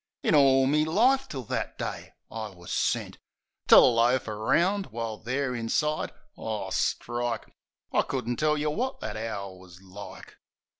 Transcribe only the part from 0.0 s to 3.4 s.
In all me life, till that day I was sent